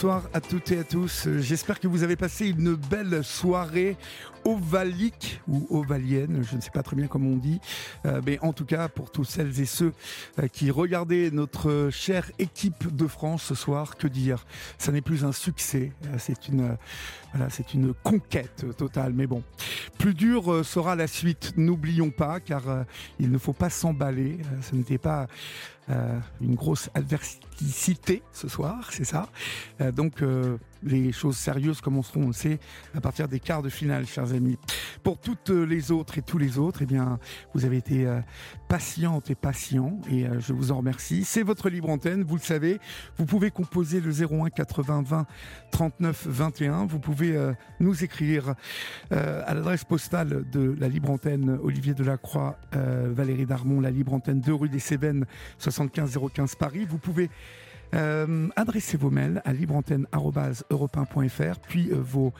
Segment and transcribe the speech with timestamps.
[0.00, 1.28] Bonsoir à toutes et à tous.
[1.40, 3.98] J'espère que vous avez passé une belle soirée
[4.44, 7.60] ovalique ou ovalienne, je ne sais pas très bien comment on dit,
[8.06, 9.92] euh, mais en tout cas pour tous celles et ceux
[10.38, 14.46] euh, qui regardaient notre chère équipe de France ce soir, que dire?
[14.78, 16.76] Ça n'est plus un succès, euh, c'est une
[17.32, 19.12] voilà, c'est une conquête totale.
[19.12, 19.44] Mais bon,
[19.98, 21.52] plus dur sera la suite.
[21.56, 22.62] N'oublions pas, car
[23.20, 24.38] il ne faut pas s'emballer.
[24.62, 25.28] ce n'était pas
[26.40, 29.28] une grosse adversité ce soir, c'est ça.
[29.92, 30.22] donc
[30.82, 32.58] les choses sérieuses commenceront, on le sait,
[32.94, 34.58] à partir des quarts de finale, chers amis.
[35.02, 37.18] Pour toutes les autres et tous les autres, eh bien,
[37.54, 38.20] vous avez été euh,
[38.68, 41.24] patientes et patients, et euh, je vous en remercie.
[41.24, 42.78] C'est votre libre antenne, vous le savez.
[43.18, 45.26] Vous pouvez composer le 01 80 20
[45.70, 46.86] 39 21.
[46.86, 48.54] Vous pouvez euh, nous écrire
[49.10, 54.52] à l'adresse postale de la libre antenne Olivier Delacroix, Valérie Darmon, la libre antenne 2
[54.52, 55.26] rue des Cévennes,
[55.88, 56.86] 75 015 Paris.
[56.88, 57.30] Vous pouvez
[57.94, 62.34] euh, adressez vos mails à libreantenne.europe1.fr, puis euh, vos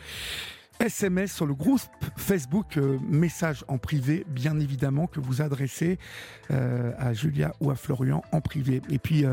[0.78, 1.80] SMS sur le groupe
[2.16, 5.98] Facebook euh, message en privé, bien évidemment, que vous adressez
[6.50, 8.82] à Julia ou à Florian en privé.
[8.90, 9.24] Et puis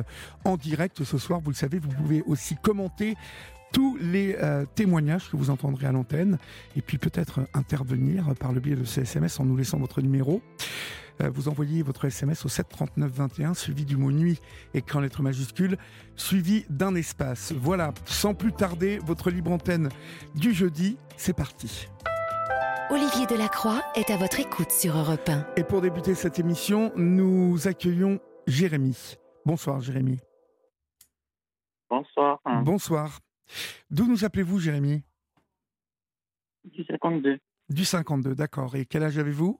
[0.45, 3.15] en direct ce soir, vous le savez, vous pouvez aussi commenter
[3.73, 4.37] tous les
[4.75, 6.37] témoignages que vous entendrez à l'antenne
[6.75, 10.41] et puis peut-être intervenir par le biais de ces SMS en nous laissant votre numéro.
[11.21, 14.39] Euh, vous envoyez votre SMS au 739 21, suivi du mot nuit,
[14.73, 15.77] écran lettre majuscule,
[16.15, 17.53] suivi d'un espace.
[17.53, 19.89] Voilà, sans plus tarder, votre libre antenne
[20.35, 21.87] du jeudi, c'est parti.
[22.89, 25.45] Olivier Delacroix est à votre écoute sur Europe 1.
[25.57, 29.17] Et pour débuter cette émission, nous accueillons Jérémy.
[29.45, 30.19] Bonsoir Jérémy.
[31.89, 32.39] Bonsoir.
[32.63, 33.19] Bonsoir.
[33.89, 35.03] D'où nous appelez-vous Jérémy?
[36.63, 37.39] Du 52.
[37.69, 38.75] Du 52, d'accord.
[38.75, 39.59] Et quel âge avez-vous?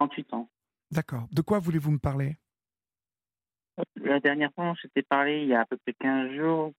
[0.00, 0.48] 38 ans.
[0.90, 1.28] D'accord.
[1.30, 2.36] De quoi voulez-vous me parler?
[3.96, 6.72] La dernière fois, on s'était parlé il y a à peu près 15 jours,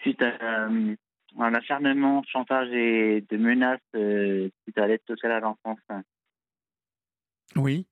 [0.00, 0.94] suite à euh,
[1.38, 5.78] un acharnement, chantage et de menaces euh, suite à l'aide sociale à l'enfance.
[7.56, 7.86] Oui.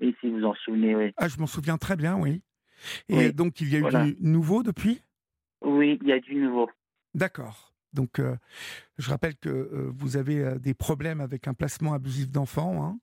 [0.00, 1.12] Et si vous en souvenez, oui.
[1.16, 2.42] Ah, je m'en souviens très bien, oui.
[3.08, 5.00] Et donc, il y a eu du nouveau depuis?
[5.62, 6.68] Oui, il y a du nouveau.
[7.14, 7.72] D'accord.
[7.92, 8.36] Donc, euh,
[8.98, 9.48] je rappelle que
[9.94, 12.84] vous avez des problèmes avec un placement abusif d'enfants.
[12.84, 12.98] Hein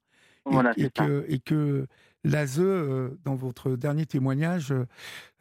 [0.78, 1.88] et, que, et, que,
[2.24, 4.74] l'ASE, euh, dans votre dernier témoignage,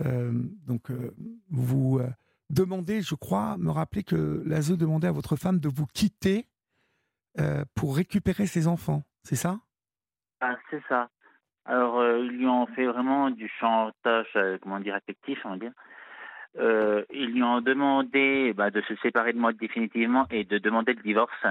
[0.05, 0.33] euh,
[0.67, 1.15] donc euh,
[1.51, 2.01] vous
[2.49, 6.47] demandez, je crois, me rappeler que l'ASE demandait à votre femme de vous quitter
[7.75, 9.61] pour récupérer ses enfants, c'est ça?
[10.41, 11.09] Ah, C'est ça.
[11.65, 15.73] Alors, ils lui ont fait vraiment du chantage, comment dire, affectif, on va dire.
[17.13, 21.03] ils lui ont demandé bah, de se séparer de moi définitivement et de demander le
[21.03, 21.47] divorce.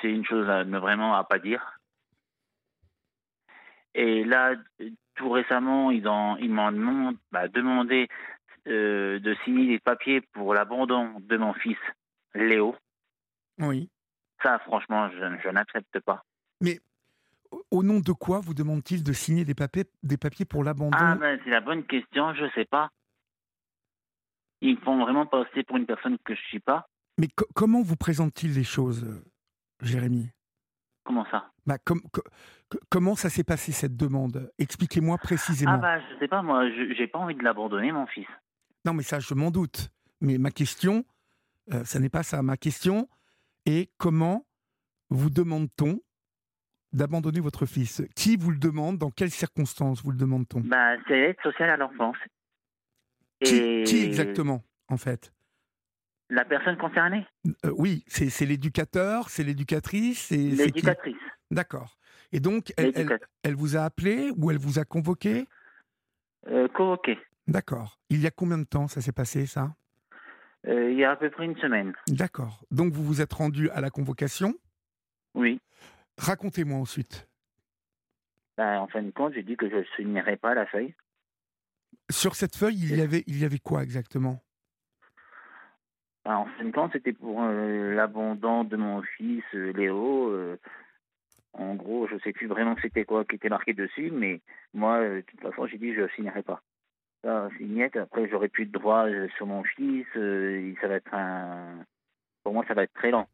[0.00, 1.79] C'est une chose à, vraiment à pas dire.
[3.94, 4.54] Et là,
[5.16, 6.06] tout récemment, ils,
[6.40, 8.08] ils m'ont bah, demandé
[8.68, 11.78] euh, de signer des papiers pour l'abandon de mon fils,
[12.34, 12.76] Léo.
[13.58, 13.88] Oui.
[14.42, 16.24] Ça, franchement, je, n'accepte pas.
[16.60, 16.78] Mais
[17.70, 21.16] au nom de quoi vous demande-t-il de signer des papiers, des papiers pour l'abandon Ah,
[21.16, 22.90] ben, c'est la bonne question, je ne sais pas.
[24.60, 26.86] Ils font vraiment passer pour une personne que je ne suis pas.
[27.18, 29.24] Mais comment vous présente-t-il les choses, euh,
[29.82, 30.30] Jérémy?
[31.10, 31.50] Comment ça?
[31.66, 31.76] Bah,
[32.88, 34.52] Comment ça s'est passé cette demande?
[34.58, 35.72] Expliquez-moi précisément.
[35.74, 38.28] Ah bah je sais pas moi, j'ai pas envie de l'abandonner mon fils.
[38.84, 39.90] Non mais ça je m'en doute.
[40.20, 41.04] Mais ma question,
[41.72, 42.42] euh, ça n'est pas ça.
[42.44, 43.08] Ma question
[43.66, 44.46] est comment
[45.08, 45.98] vous demande-t-on
[46.92, 48.04] d'abandonner votre fils?
[48.14, 48.96] Qui vous le demande?
[48.98, 50.60] Dans quelles circonstances vous le demande-t-on?
[50.60, 52.18] Bah, C'est l'aide sociale à l'enfance.
[53.42, 55.32] Qui, qui exactement en fait?
[56.30, 57.26] La personne concernée
[57.66, 60.30] euh, Oui, c'est l'éducateur, c'est l'éducatrice.
[60.30, 61.16] L'éducatrice.
[61.50, 61.98] D'accord.
[62.32, 62.92] Et donc, elle,
[63.42, 65.46] elle, vous a appelé ou elle vous a convoqué?
[66.46, 67.18] Euh, Convoqué.
[67.48, 67.98] D'accord.
[68.08, 69.74] Il y a combien de temps ça s'est passé, ça?
[70.68, 71.92] Euh, Il y a à peu près une semaine.
[72.06, 72.62] D'accord.
[72.70, 74.54] Donc, vous vous êtes rendu à la convocation?
[75.34, 75.60] Oui.
[76.18, 77.28] Racontez-moi ensuite.
[78.56, 80.94] Ben, en fin de compte, j'ai dit que je ne signerais pas la feuille.
[82.10, 84.40] Sur cette feuille, il y avait, il y avait quoi exactement?
[86.38, 90.56] En fin de compte, c'était pour euh, l'abandon de mon fils euh, Léo.
[91.52, 94.40] En gros, je sais plus vraiment c'était quoi qui était marqué dessus, mais
[94.72, 96.62] moi, euh, de toute façon, j'ai dit je signerai pas.
[97.24, 97.96] Ça, signette.
[97.96, 100.06] Après, j'aurai plus de droits euh, sur mon fils.
[100.16, 101.84] euh, ça va être un.
[102.44, 103.28] Pour moi, ça va être très lent.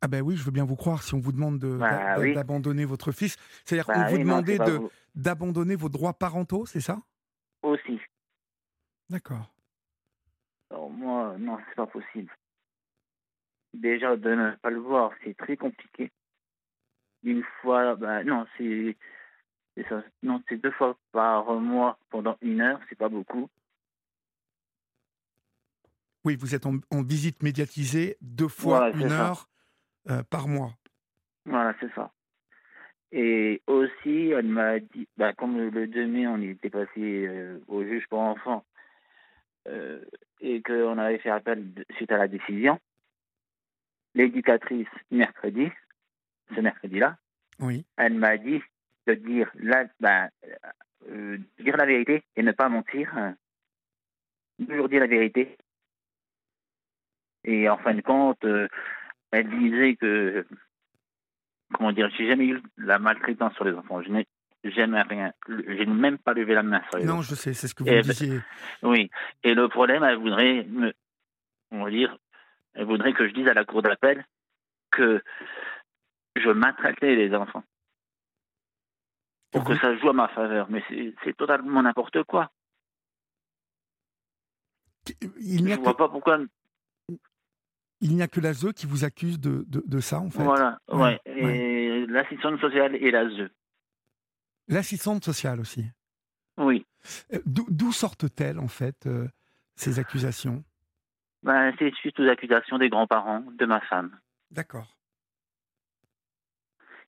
[0.00, 2.32] Ah ben oui, je veux bien vous croire si on vous demande de- Bah oui.
[2.34, 3.36] d'abandonner votre fils.
[3.64, 4.90] C'est-à-dire Bah qu'on vous oui, demandait de- vous.
[5.14, 6.98] d'abandonner vos droits parentaux, c'est ça?
[7.62, 7.98] Aussi.
[9.10, 9.52] D'accord.
[10.70, 12.30] Alors moi, non, c'est pas possible.
[13.74, 16.10] Déjà, de ne pas le voir, c'est très compliqué.
[17.22, 18.96] Une fois, bah, non, c'est.
[20.22, 23.50] Non, c'est deux fois par mois pendant une heure, c'est pas beaucoup.
[26.24, 29.48] Oui, vous êtes en, en visite médiatisée deux fois Voilà, une heure
[30.08, 30.72] euh, par mois.
[31.44, 32.10] Voilà, c'est ça.
[33.12, 37.60] Et aussi, elle m'a dit, bah, comme le, le 2 mai, on était passé euh,
[37.68, 38.64] au juge pour enfants
[40.40, 42.78] et qu'on avait fait appel de- suite à la décision,
[44.14, 45.68] l'éducatrice, mercredi,
[46.54, 47.16] ce mercredi-là,
[47.60, 47.84] Oui.
[47.96, 48.62] elle m'a dit
[49.06, 50.28] de dire la, ben,
[51.08, 53.12] euh, dire la vérité et ne pas mentir.
[54.58, 55.56] Toujours dire la vérité.
[57.44, 58.68] Et en fin de compte, euh,
[59.30, 60.46] elle disait que,
[61.74, 64.02] comment dire, j'ai jamais eu la maltraitance sur les enfants.
[64.02, 64.26] Je n'ai
[64.70, 65.32] jamais rien.
[65.48, 68.40] Je n'ai même pas levé la main Non, je sais, c'est ce que vous disiez.
[68.82, 69.10] Oui.
[69.44, 70.92] Et le problème, elle voudrait me,
[71.70, 72.16] on va dire,
[72.74, 74.24] elle voudrait que je dise à la cour d'appel
[74.90, 75.22] que
[76.36, 77.64] je maltraitais les enfants.
[79.52, 80.68] Pour que ça joue à ma faveur.
[80.70, 80.82] Mais
[81.24, 82.50] c'est totalement n'importe quoi.
[85.40, 86.38] Il n'y Je a, que, vois pas pourquoi.
[88.00, 90.42] il n'y a que l'ASE qui vous accuse de, de, de ça, en fait.
[90.42, 90.78] Voilà.
[90.92, 91.36] Ouais, Ouais.
[91.38, 93.48] Et l'assistante sociale et l'ASE.
[94.68, 95.84] L'assistante sociale aussi.
[96.56, 96.86] Oui.
[97.32, 99.28] Euh, D'où d'où sortent-elles, en fait, euh,
[99.76, 100.64] ces accusations?
[101.42, 104.18] Ben, c'est suite aux accusations des grands-parents de ma femme.
[104.50, 104.96] D'accord.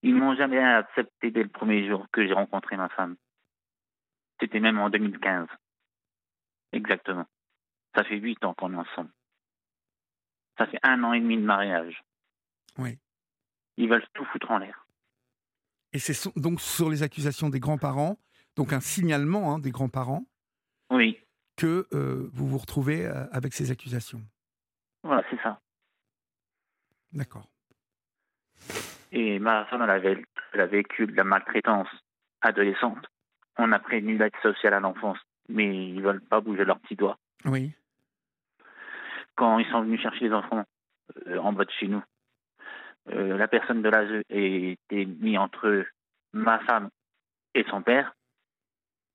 [0.02, 3.16] Ils m'ont jamais accepté dès le premier jour que j'ai rencontré ma femme.
[4.40, 5.49] C'était même en 2015.
[6.72, 7.26] Exactement.
[7.96, 9.11] Ça fait huit ans qu'on est ensemble.
[10.56, 12.00] Ça fait un an et demi de mariage.
[12.76, 12.99] Oui.
[13.76, 14.87] Ils veulent tout foutre en l'air.
[15.93, 18.19] Et c'est donc sur les accusations des grands-parents,
[18.56, 20.25] donc un signalement hein, des grands-parents,
[20.90, 21.19] Oui,
[21.56, 24.20] que euh, vous vous retrouvez euh, avec ces accusations.
[25.02, 25.61] voilà, c'est ça.
[27.12, 27.49] D'accord.
[29.12, 31.88] Et ma femme, elle, avait, elle a vécu de la maltraitance
[32.43, 33.06] adolescente.
[33.56, 35.19] On a prévenu l'aide sociale à l'enfance,
[35.49, 37.19] mais ils veulent pas bouger leurs petits doigts.
[37.46, 37.73] Oui.
[39.37, 40.64] Quand ils sont venus chercher les enfants
[41.26, 42.02] euh, en bas de chez nous,
[43.10, 45.84] euh, la personne de l'ASE était mise entre
[46.32, 46.90] ma femme
[47.55, 48.14] et son père.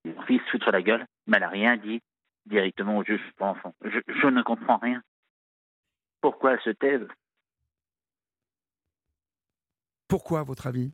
[0.05, 2.01] Mon fils se fout sur la gueule, mais elle n'a rien dit
[2.45, 3.73] directement au juge pour enfants.
[3.83, 5.01] Je, je ne comprends rien.
[6.21, 7.07] Pourquoi elle se taise?
[10.07, 10.91] Pourquoi, à votre avis?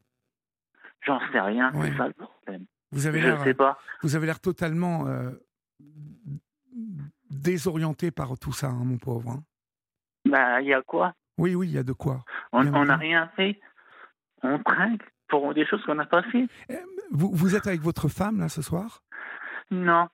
[1.02, 1.90] J'en sais rien, Ouais.
[1.92, 2.66] c'est ça le problème.
[3.06, 3.44] Avez l'air,
[4.02, 5.32] vous avez l'air totalement euh,
[7.30, 9.32] désorienté par tout ça, hein, mon pauvre.
[9.32, 9.44] hein.
[10.26, 11.14] Bah, il y a quoi?
[11.40, 12.20] Oui, oui, il y a de quoi.
[12.52, 13.60] On n'a rien fait.
[14.44, 16.48] On trinque pour des choses qu'on n'a pas fait.
[17.12, 19.02] Vous, vous êtes avec votre femme, là, ce soir?
[19.72, 20.10] Non,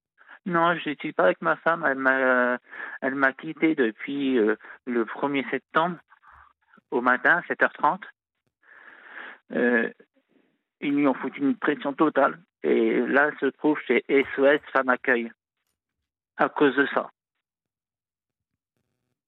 [0.45, 1.83] non, je ne suis pas avec ma femme.
[1.88, 2.57] Elle m'a,
[3.01, 4.56] elle m'a quitté depuis euh,
[4.86, 5.98] le 1er septembre
[6.92, 8.00] au matin, 7h30.
[9.53, 9.89] Euh,
[10.82, 12.39] ils lui ont foutu une pression totale.
[12.63, 15.32] Et là, elle se trouve chez SOS Femme Accueil.
[16.38, 17.10] À cause de ça.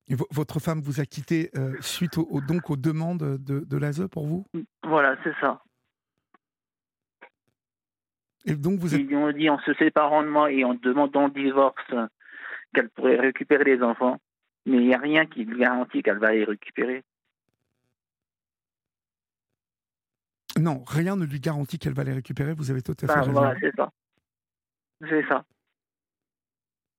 [0.09, 3.77] Et Votre femme vous a quitté euh, suite au, au- donc aux demandes de, de
[3.77, 4.45] l'ASE pour vous?
[4.83, 5.61] Voilà, c'est ça.
[8.45, 9.01] Et donc vous êtes...
[9.01, 11.83] Ils ont dit en se séparant de moi et en demandant le divorce
[12.73, 14.17] qu'elle pourrait récupérer les enfants.
[14.65, 17.03] Mais il n'y a rien qui lui garantit qu'elle va les récupérer.
[20.57, 23.19] Non, rien ne lui garantit qu'elle va les récupérer, vous avez tout à fait Ben,
[23.19, 23.31] raison.
[23.33, 23.91] voilà, c'est ça.
[25.07, 25.45] C'est ça.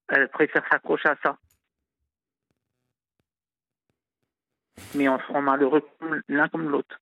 [0.09, 1.38] Elle préfère s'accrocher à ça.
[4.94, 5.82] Mais on sera malheureux
[6.28, 7.00] l'un comme l'autre.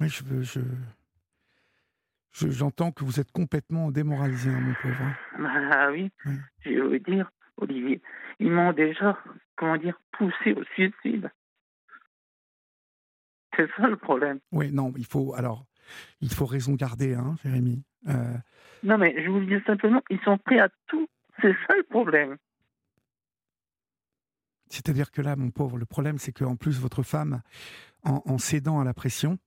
[0.00, 0.60] Oui, je, veux- je,
[2.32, 5.02] je- j'entends que vous êtes complètement démoralisé, hein, mon pauvre.
[5.02, 5.68] hein.
[5.72, 6.34] Ah oui, Oui.
[6.60, 8.00] je veux dire, Olivier,
[8.38, 9.18] ils m'ont déjà,
[9.56, 11.30] comment dire, poussé au suicide.
[13.56, 14.38] C'est ça le problème.
[14.52, 15.66] Oui, non, il faut alors,
[16.20, 17.82] il faut raison garder, hein, Jérémy.
[18.08, 18.34] Euh,
[18.82, 21.06] Non, mais je vous le dis simplement, ils sont prêts à tout.
[21.42, 22.36] C'est ça le problème.
[24.70, 27.42] C'est-à-dire que là, mon pauvre, le problème, c'est qu'en plus votre femme,
[28.04, 29.38] en, en cédant à la pression,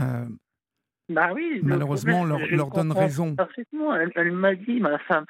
[0.00, 0.26] euh,
[1.08, 1.60] Bah oui.
[1.62, 3.34] Malheureusement, problème, leur- donne raison.
[3.36, 3.94] Parfaitement.
[3.94, 5.24] Elle, elle m'a dit, ma femme,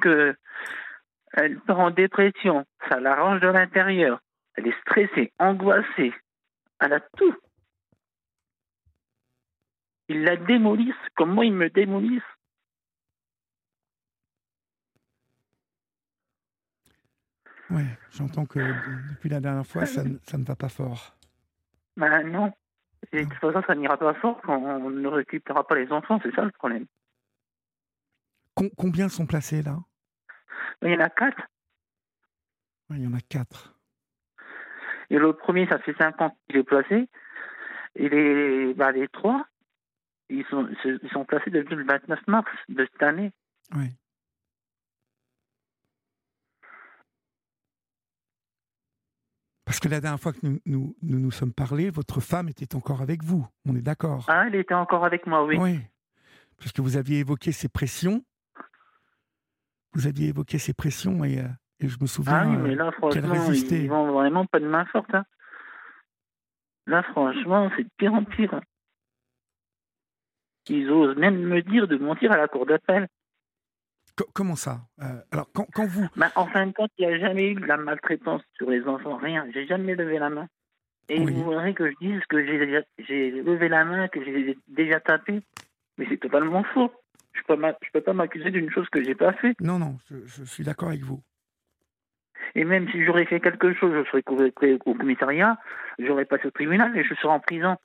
[0.00, 0.34] que
[1.32, 2.64] elle part en dépression.
[2.88, 4.20] Ça l'arrange de l'intérieur.
[4.54, 6.12] Elle est stressée, angoissée.
[6.80, 7.34] Elle a tout.
[10.08, 12.22] Ils la démolissent comme moi, ils me démolissent.
[17.70, 18.58] Oui, j'entends que
[19.10, 21.16] depuis la dernière fois, ça, ne- ça ne va pas fort.
[21.96, 22.52] Ben non.
[23.12, 26.20] Et de toute façon, ça n'ira pas fort quand on ne récupérera pas les enfants,
[26.22, 26.86] c'est ça le problème.
[28.54, 29.78] Com- combien sont placés là?
[30.82, 31.40] Il y en a quatre.
[32.90, 33.74] Il y en a quatre.
[35.10, 37.08] Et le premier, ça fait cinq ans qu'il est placé.
[37.96, 39.46] Et les, bah, les trois,
[40.28, 43.32] ils sont, ils sont placés depuis le 29 mars de cette année.
[43.74, 43.88] Oui.
[49.70, 52.74] Parce que la dernière fois que nous nous, nous nous sommes parlé, votre femme était
[52.74, 53.46] encore avec vous.
[53.68, 55.56] On est d'accord Ah, elle était encore avec moi, oui.
[55.60, 55.78] Oui.
[56.58, 58.24] Puisque vous aviez évoqué ces pressions.
[59.92, 61.44] Vous aviez évoqué ces pressions et, euh,
[61.78, 62.40] et je me souviens.
[62.42, 63.82] Ah oui, euh, mais là, franchement, résistait.
[63.84, 65.14] ils vont vraiment pas de main forte.
[65.14, 65.24] hein.
[66.88, 68.60] Là, franchement, c'est de pire en pire.
[70.68, 73.06] Ils osent même me dire de mentir à la cour d'appel.
[74.22, 76.06] Co- comment ça Euh, Alors, quand, quand vous.
[76.16, 78.82] Ben, en fin de compte, il n'y a jamais eu de la maltraitance sur les
[78.86, 79.46] enfants, rien.
[79.52, 80.46] J'ai jamais levé la main.
[81.08, 81.32] Et Oui.
[81.32, 85.40] vous voudrez que je dise que j'ai levé la main, que j'ai déjà tapé.
[85.98, 86.90] Mais c'est totalement faux.
[87.32, 89.54] Je peux je peux pas m'accuser d'une chose que j'ai pas fait.
[89.60, 91.22] Non, non, je, je suis d'accord avec vous.
[92.54, 94.22] Et même si j'aurais fait quelque chose, je serais
[94.84, 95.58] au commissariat,
[95.98, 97.76] j'aurais passé au tribunal et je serais en prison.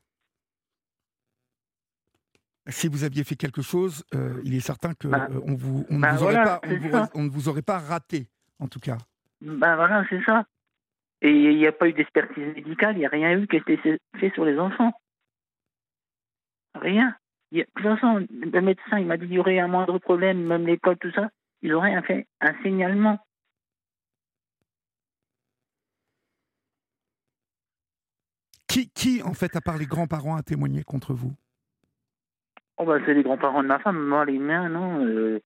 [2.68, 5.96] Si vous aviez fait quelque chose, euh, il est certain que Bah, euh, vous, on
[5.98, 6.68] ne bah vous aurait voilà, pas,
[7.14, 8.28] on vous- ne vous aurait pas raté,
[8.60, 8.98] en tout cas.
[9.42, 10.46] Ben voilà, c'est ça.
[11.22, 13.60] Et il n'y a pas eu d'expertise médicale, il n'y a rien eu qui a
[13.60, 14.94] été fait sur les enfants.
[16.74, 17.10] Rien.
[17.54, 20.44] A- de toute façon, le médecin, il m'a dit qu'il y aurait un moindre problème,
[20.44, 21.30] même l'école, tout ça.
[21.62, 23.20] Ils auraient fait un signalement.
[28.68, 31.34] Qui, qui, en fait, à part les grands-parents, a témoigné contre vous?
[32.78, 35.06] Oh bah c'est les grands-parents de ma femme, moi les miens, non.
[35.06, 35.40] euh,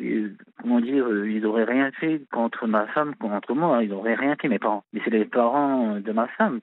[0.00, 4.16] euh, comment dire, euh, ils n'auraient rien fait contre ma femme, contre moi, ils n'auraient
[4.16, 4.84] rien fait mes parents.
[4.92, 6.60] Mais c'est les parents de ma femme.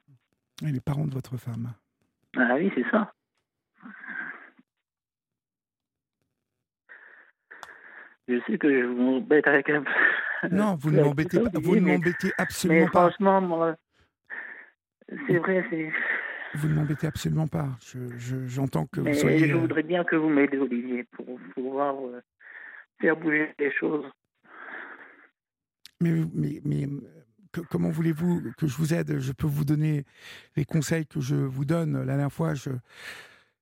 [0.62, 1.70] Et les parents de votre femme.
[2.38, 3.14] Ah oui, c'est ça.
[8.28, 9.92] Je sais que je vous embête avec un peu.
[10.52, 11.50] Non, vous ne m'embêtez pas.
[11.54, 13.10] Vous ne mais- m'embêtez Mais absolument pas.
[13.10, 13.76] franchement, moi,
[15.28, 15.92] c'est vrai, c'est.
[16.56, 17.70] Vous ne m'embêtez absolument pas.
[17.86, 19.48] Je- je- J'entends que vous Mais soyez.
[19.48, 22.22] je euh, voudrais bien que vous m'aidez, Olivier, pour pouvoir euh,
[23.00, 24.06] faire bouger les choses.
[26.02, 26.88] Mais, mais, mais,
[27.52, 29.20] que- comment voulez-vous que je vous aide?
[29.20, 30.04] Je peux vous donner
[30.56, 31.98] les conseils que je vous donne.
[32.00, 32.72] La dernière fois, je,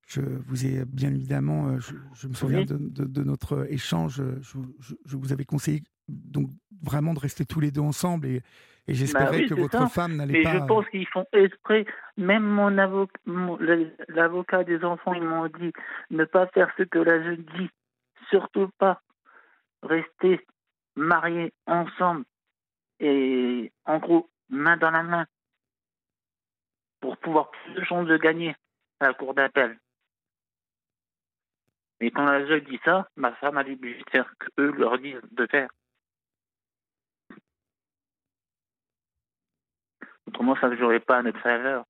[0.08, 2.65] je vous ai bien évidemment, euh, je, je me souviens Oui.
[2.65, 6.50] de, de- de notre échange, je, je- je vous avais conseillé donc
[6.81, 8.41] vraiment de rester tous les deux ensemble et,
[8.89, 9.88] et j'espérais Bah oui, que votre ça.
[9.88, 10.53] femme n'allait pas.
[10.53, 11.86] je pense qu'ils font exprès.
[12.17, 13.19] Même mon avocat,
[14.10, 15.72] l'avocat des enfants, ils m'ont dit
[16.10, 17.69] ne pas faire ce que la jeune dit.
[18.29, 19.01] Surtout pas
[19.84, 20.46] rester
[20.96, 22.25] mariés ensemble
[23.00, 25.25] et en gros main dans la main
[27.00, 28.55] pour pouvoir plus de chances de gagner
[29.00, 29.79] à la cour d'appel.
[32.01, 34.98] Et quand la jeune dit ça, ma femme a obligé de faire ce qu'eux leur
[35.00, 35.69] disent de faire.
[40.29, 41.86] Autrement, ça ne jouerait pas à notre faveur.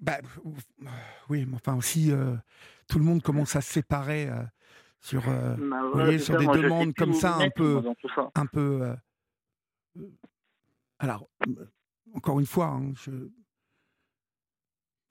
[0.00, 0.18] Bah,
[1.30, 2.34] oui, mais enfin aussi, euh,
[2.90, 4.42] tout le monde commence à se séparer euh,
[5.00, 7.82] sur, euh, Bah, voilà, voyez, sur ça, des demandes comme ça, un peu-
[8.14, 8.30] ça.
[8.34, 8.94] un peu.
[10.98, 11.26] alors,
[12.12, 13.30] encore une fois, hein, je-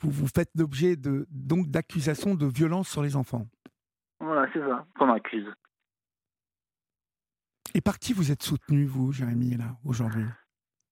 [0.02, 3.48] vous vous faites l'objet de donc d'accusations de violence sur les enfants.
[4.20, 5.48] Voilà, c'est ça, qu'on m'accuse.
[7.78, 10.26] Et par qui vous êtes soutenu, vous, Jérémy, là, aujourd'hui?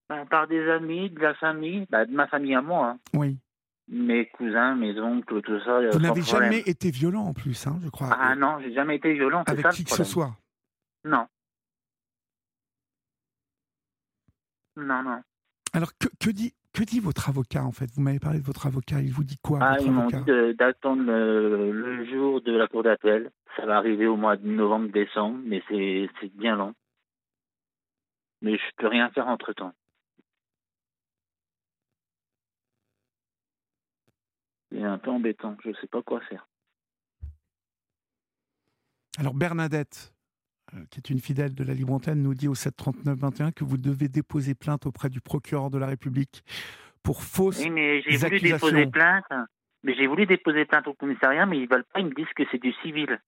[0.07, 2.89] Bah, par des amis, de la famille, bah, de ma famille à moi.
[2.89, 2.99] hein.
[3.15, 3.39] Oui.
[3.87, 5.79] Mes cousins, mes oncles, tout ça.
[5.89, 8.09] Vous n'avez jamais été violent en plus, hein, je crois.
[8.11, 10.37] Ah euh, non, j'ai jamais été violent, avec ça qui que ce soit.
[11.03, 11.25] Non.
[14.75, 15.23] Non, non.
[15.73, 17.89] Alors, que, que dit, que dit votre avocat, en fait?
[17.91, 19.01] Vous m'avez parlé de votre avocat.
[19.01, 22.83] Il vous dit quoi, Ah, ils m'ont dit d'attendre le, le jour de la cour
[22.83, 23.31] d'appel.
[23.55, 26.73] Ça va arriver au mois de novembre-décembre, mais c'est bien long.
[28.41, 29.73] Mais je peux rien faire entre-temps.
[34.71, 36.47] C'est un peu embêtant, je sais pas quoi faire.
[39.17, 40.13] Alors, Bernadette,
[40.89, 44.07] qui est une fidèle de la Libre Antenne, nous dit au 739-21 que vous devez
[44.07, 46.43] déposer plainte auprès du procureur de la République
[47.03, 47.59] pour fausse.
[47.59, 49.25] Oui, mais j'ai voulu déposer plainte.
[49.83, 52.43] Mais j'ai voulu déposer plainte au commissariat, mais ils veulent pas, ils me disent que
[52.51, 53.19] c'est du civil.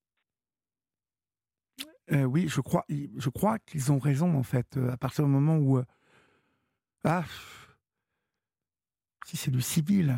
[2.11, 4.77] Euh, oui, je crois, je crois qu'ils ont raison en fait.
[4.77, 5.79] Euh, à partir du moment où
[7.03, 7.23] ah,
[9.25, 10.15] si c'est du civil.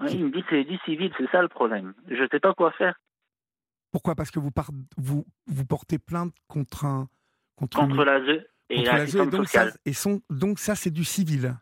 [0.00, 1.94] Oui, il me dit c'est du civil, c'est ça le problème.
[2.08, 2.98] Je ne sais pas quoi faire.
[3.92, 4.14] Pourquoi?
[4.14, 4.50] Parce que vous,
[4.96, 7.08] vous, vous portez plainte contre un
[7.56, 9.92] contre, contre l'ASE et la donc ça, et
[10.30, 11.54] donc ça c'est du civil.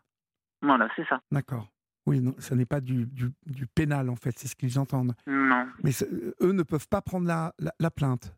[0.61, 1.21] Voilà, c'est ça.
[1.31, 1.67] D'accord.
[2.07, 5.13] Oui, non, ça n'est pas du, du, du, pénal, en fait, c'est ce qu'ils entendent.
[5.27, 5.67] Non.
[5.83, 5.91] Mais
[6.41, 8.35] eux ne peuvent pas prendre la, la, plainte?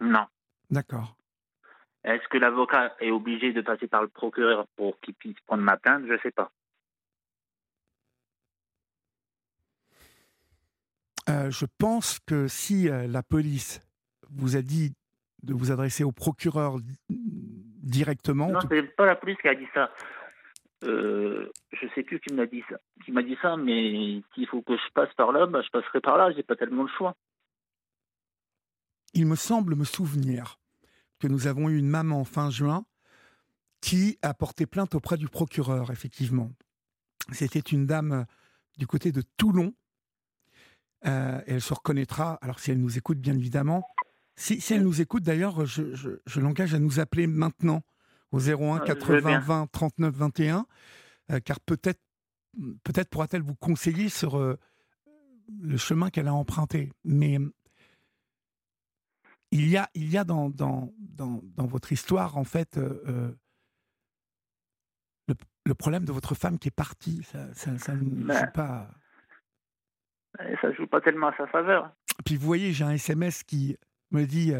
[0.00, 0.26] Non.
[0.70, 1.16] D'accord.
[2.04, 5.76] Est-ce que l'avocat est obligé de passer par le procureur pour qu'il puisse prendre ma
[5.76, 6.04] plainte?
[6.06, 6.52] Je ne sais pas.
[11.30, 13.80] Euh, je pense que si euh, la police
[14.30, 14.94] vous a dit
[15.42, 16.76] de vous adresser au procureur
[17.08, 18.48] directement.
[18.48, 19.90] Non, c'est pas la police qui a dit ça.
[20.84, 22.76] Euh, je sais plus qui m'a dit ça.
[23.04, 26.00] Qui m'a dit ça, mais s'il faut que je passe par là, bah, je passerai
[26.00, 26.32] par là.
[26.32, 27.14] J'ai pas tellement le choix.
[29.14, 30.58] Il me semble me souvenir
[31.18, 32.84] que nous avons eu une maman fin juin
[33.80, 36.50] qui a porté plainte auprès du procureur, effectivement.
[37.32, 38.26] C'était une dame
[38.78, 39.74] du côté de Toulon.
[41.06, 43.86] Euh, elle se reconnaîtra, alors si elle nous écoute bien évidemment.
[44.36, 47.82] Si, si elle nous écoute d'ailleurs, je, je, je l'engage à nous appeler maintenant
[48.32, 50.66] au 01 80 20 39 21,
[51.44, 52.00] car peut-être
[52.82, 54.58] peut-être pourra-t-elle vous conseiller sur euh,
[55.60, 56.92] le chemin qu'elle a emprunté.
[57.04, 57.38] Mais
[59.50, 63.02] il y a, il y a dans, dans, dans, dans votre histoire, en fait, euh,
[63.06, 63.32] euh,
[65.28, 67.22] le, le, problème de votre femme qui est partie.
[67.24, 68.90] Ça, ça, ça ne joue pas.
[70.38, 71.90] Ça joue pas tellement à sa faveur.
[72.24, 73.76] Puis vous voyez, j'ai un SMS qui
[74.10, 74.52] me dit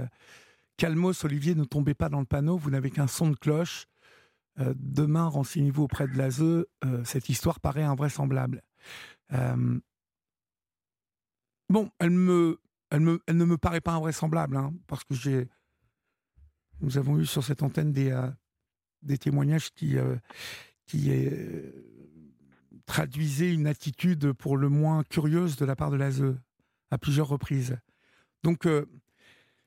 [0.76, 3.86] Calmos, Olivier, ne tombez pas dans le panneau, vous n'avez qu'un son de cloche.
[4.60, 6.66] Euh, demain, renseignez-vous auprès de l'ASE, euh,
[7.04, 8.62] cette histoire paraît invraisemblable.
[9.32, 9.78] Euh,
[11.68, 12.58] bon, elle, me,
[12.90, 15.48] elle, me, elle ne me paraît pas invraisemblable, hein, parce que j'ai.
[16.80, 18.18] Nous avons eu sur cette antenne des,
[19.02, 19.96] des témoignages qui,
[20.86, 21.10] qui
[22.90, 26.36] traduisaient une attitude pour le moins curieuse de la part de l'ASE
[26.90, 27.78] à plusieurs reprises.
[28.42, 28.66] Donc,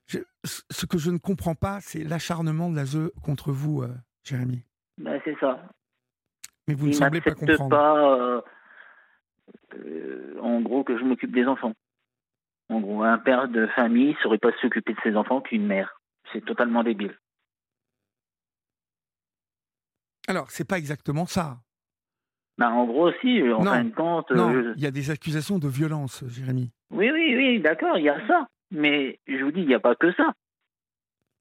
[0.10, 3.90] ce que je ne comprends pas, c'est l'acharnement de l'ASE contre vous, euh,
[4.24, 4.64] Jérémy.
[4.98, 5.62] Ben, c'est ça.
[6.68, 7.70] Mais vous ne semblez pas comprendre.
[7.70, 8.42] pas, euh,
[9.76, 11.74] euh, en gros, que je m'occupe des enfants.
[12.70, 16.02] En gros, un père de famille ne saurait pas s'occuper de ses enfants qu'une mère.
[16.32, 17.18] C'est totalement débile.
[20.28, 21.63] Alors, c'est pas exactement ça.
[22.58, 24.30] Ben, en gros, si, en fin de compte.
[24.32, 26.72] Non, il y a des accusations de violence, Jérémy.
[26.92, 28.48] Oui, oui, oui, d'accord, il y a ça.
[28.70, 30.34] Mais je vous dis, il n'y a pas que ça.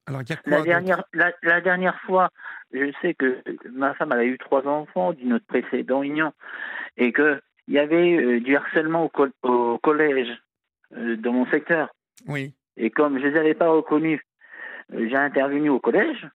[0.06, 2.30] Alors, y a quoi la, dernière, la, dernière fois,
[2.72, 6.32] je sais que ma femme elle a eu trois enfants d'une autre précédente union
[6.96, 9.08] et qu'il y avait euh, du harcèlement
[9.42, 10.42] au, collège
[10.96, 11.94] euh, dans mon secteur.
[12.26, 12.52] Oui.
[12.76, 14.20] Et comme je ne les avais pas reconnus,
[14.92, 16.28] euh, j'ai intervenu au collège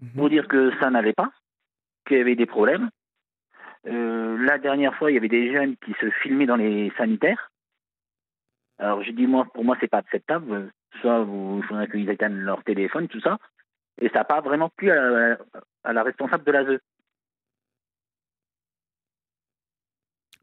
[0.00, 0.10] mhm.
[0.16, 1.30] pour dire que ça n'allait pas,
[2.06, 2.90] qu'il y avait des problèmes.
[3.92, 7.50] La dernière fois, il y avait des jeunes qui se filmaient dans les sanitaires.
[8.78, 10.70] Alors j'ai dit, moi, pour moi, c'est pas acceptable.
[11.00, 13.38] Soit vous, il faudrait qu'ils éteignent leur téléphone, tout ça.
[14.00, 16.78] Et ça n'a pas vraiment plu à la, responsable de l'ASE.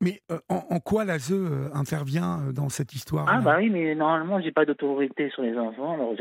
[0.02, 3.96] Mais euh, en, quoi l'ASE euh, intervient euh, dans cette histoire Ah bah oui, mais
[3.96, 5.94] normalement, j'ai pas d'autorité sur les enfants.
[5.94, 6.14] Alors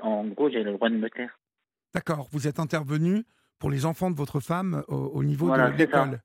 [0.00, 1.36] en gros, j'ai le droit de me taire.
[1.92, 2.28] D'accord.
[2.30, 3.24] Vous êtes intervenu
[3.58, 6.20] pour les enfants de votre femme au, niveau de l'école.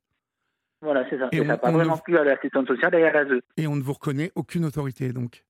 [0.82, 1.30] Voilà, c'est ça.
[1.32, 3.42] Et, ça n'a pas vraiment plu à l'assistante sociale et à l'ASE.
[3.58, 5.44] Et on ne vous reconnaît aucune autorité, donc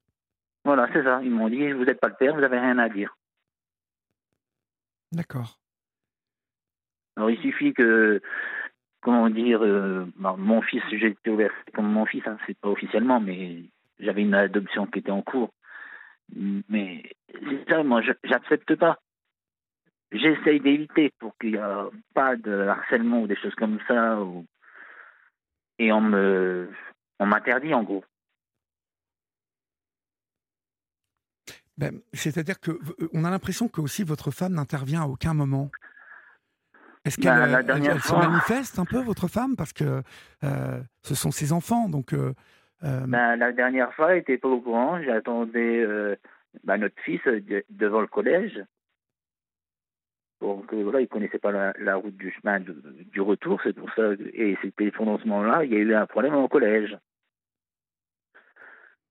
[0.66, 1.22] Voilà, c'est ça.
[1.24, 3.16] Ils m'ont dit, vous n'êtes pas le père, vous n'avez rien à dire.
[5.14, 5.58] D'accord.
[7.16, 8.22] Alors, il suffit que,
[9.02, 12.70] comment dire, euh, bah, mon fils, j'ai été ouvert comme mon fils, hein, c'est pas
[12.70, 13.64] officiellement, mais
[14.00, 15.54] j'avais une adoption qui était en cours.
[16.70, 17.04] Mais
[17.70, 19.00] ça, moi, j'accepte pas.
[20.12, 24.46] J'essaye d'éviter pour qu'il n'y ait pas de harcèlement ou des choses comme ça, ou
[25.82, 26.70] et on me
[27.20, 28.04] on m'interdit en gros.
[31.78, 35.72] Ben, C'est-à-dire que euh, on a l'impression que aussi votre femme n'intervient à aucun moment.
[37.04, 39.56] Est-ce qu'elle ben, se manifeste un peu votre femme?
[39.56, 40.04] Parce que
[40.44, 42.14] euh, ce sont ses enfants donc.
[42.14, 42.34] Euh,
[42.82, 45.02] ben, la dernière fois, elle n'était pas au courant.
[45.04, 45.84] J'attendais
[46.64, 47.22] ben, notre fils
[47.70, 48.60] devant le collège
[50.42, 54.14] donc voilà, il connaissait pas la, route du chemin du retour, c'est pour ça.
[54.34, 56.98] Et c'était pendant ce moment-là, il y a eu un problème au collège.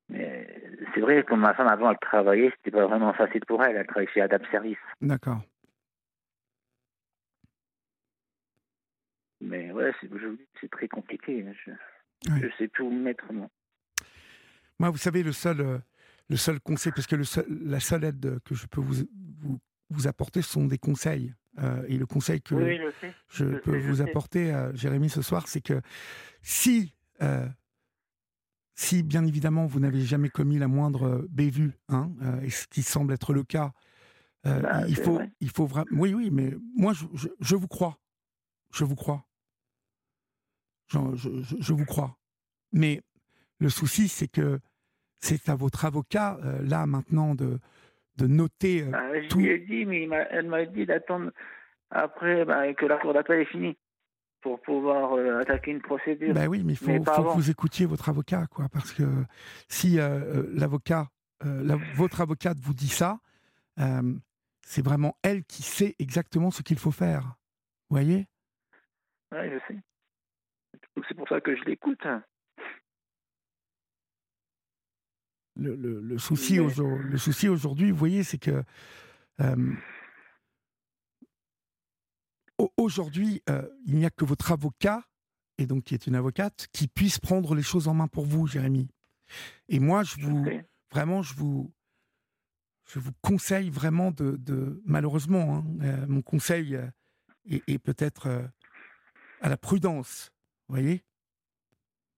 [0.08, 0.48] Mais
[0.92, 3.76] c'est vrai, comme ma femme avant, elle travaillait, c'était pas vraiment facile pour elle.
[3.76, 4.76] Elle travaillait chez Adapt Service.
[5.00, 5.40] D'accord.
[9.40, 9.92] Mais ouais,
[10.60, 11.46] c'est très compliqué.
[11.46, 11.72] Hein.
[12.26, 13.48] Je ne sais plus où me mettre, moi.
[14.80, 15.78] Moi, vous savez, le seul, euh,
[16.28, 17.24] le seul conseil, parce que le
[17.70, 19.04] la seule aide que je peux vous,
[19.40, 21.34] vous vous apporter sont des conseils.
[21.58, 23.12] Euh, et le conseil que Oui, je sais.
[23.28, 25.80] je je peux sais, vous apporter, euh, Jérémy, ce soir, c'est que
[26.42, 27.48] si, euh,
[28.74, 32.10] si bien évidemment vous n'avez jamais commis la moindre euh, bévue, hein,
[32.42, 33.72] et ce qui semble être le cas,
[34.44, 35.30] Bah, il faut, vrai.
[35.40, 35.90] il faut vraiment.
[35.92, 37.98] Oui, oui, mais moi, je, vous crois,
[38.72, 39.26] je vous crois,
[40.88, 40.98] je,
[41.60, 42.16] je- vous crois.
[42.72, 43.02] Mais
[43.58, 44.60] le souci, c'est que
[45.20, 47.58] c'est à votre avocat là maintenant de
[48.16, 48.82] de noter.
[48.82, 51.30] euh, je tout- lui ai dit, mais elle m'a dit d'attendre
[51.90, 53.78] après bah, que la cour d'appel est finie
[54.40, 56.34] pour pouvoir euh, attaquer une procédure.
[56.34, 58.92] Ben oui, mais il faut, Mais pas faut que vous écoutiez votre avocat, quoi, parce
[58.92, 59.04] que
[59.68, 61.08] si euh, l'avocat,
[61.44, 63.18] la- votre avocate vous dit ça,
[64.66, 67.22] c'est vraiment elle qui sait exactement ce qu'il faut faire.
[67.88, 68.26] Vous voyez?
[69.32, 69.80] Ouais, je sais.
[71.08, 72.06] C'est pour ça que je l'écoute.
[75.60, 78.62] Le, le- le souci, Mais- aujourd- le souci aujourd'hui, vous voyez, c'est que
[79.40, 79.72] euh,
[82.58, 85.04] au- aujourd'hui, euh, il n'y a que votre avocat,
[85.58, 88.46] et donc qui est une avocate, qui puisse prendre les choses en main pour vous,
[88.46, 88.88] Jérémy.
[89.68, 90.44] Et moi, je vous,
[90.90, 91.72] vraiment, je vous,
[92.88, 96.74] je vous conseille vraiment de, de- malheureusement, hein, euh, mon conseil
[97.44, 98.50] est, est peut-être
[99.40, 100.32] à la prudence,
[100.68, 101.04] vous voyez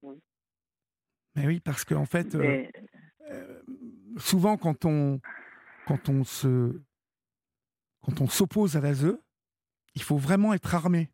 [0.03, 0.23] Oui.
[1.35, 2.92] Mais oui, parce qu'en fait, Mais, euh,
[4.17, 5.21] souvent quand on,
[5.87, 6.81] quand on se,
[8.05, 9.19] quand on s'oppose à l'ASE,
[9.95, 11.11] il faut vraiment être armé.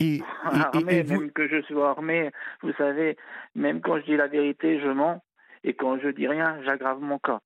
[0.00, 2.30] Et, et- et- armé, et vous- même que je sois armé,
[2.62, 3.16] vous savez,
[3.54, 5.22] même quand je dis la vérité, je mens.
[5.64, 7.40] Et quand je dis rien, j'aggrave mon cas.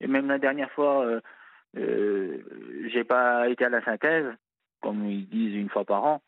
[0.00, 1.20] Et même la dernière fois, euh,
[1.76, 4.26] euh, j'ai pas été à la synthèse,
[4.80, 6.22] comme ils disent une fois par an.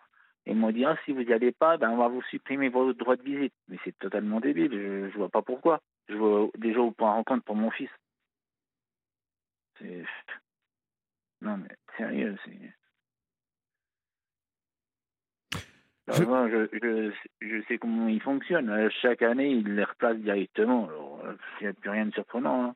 [0.49, 2.99] Ils m'ont dit, ah, si vous n'y allez pas, ben, on va vous supprimer votre
[2.99, 3.53] droit de visite.
[3.69, 5.81] Mais c'est totalement débile, je, je vois pas pourquoi.
[6.09, 7.91] Je vois déjà au point rencontre pour mon fils.
[9.79, 10.05] C'est...
[11.43, 12.59] Non, mais sérieux, c'est...
[16.09, 17.13] Je- moi, je, je,
[17.47, 18.71] je sais comment il fonctionne.
[18.71, 20.89] Euh, Chaque année, il les replace directement.
[20.89, 22.65] Alors, euh, il n'y a plus rien de surprenant.
[22.65, 22.75] hein.